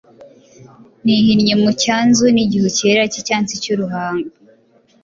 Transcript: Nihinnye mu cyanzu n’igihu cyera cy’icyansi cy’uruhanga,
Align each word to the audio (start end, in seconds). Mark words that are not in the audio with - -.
Nihinnye 1.03 1.53
mu 1.63 1.71
cyanzu 1.81 2.25
n’igihu 2.35 2.67
cyera 2.77 3.03
cy’icyansi 3.11 3.53
cy’uruhanga, 3.61 4.27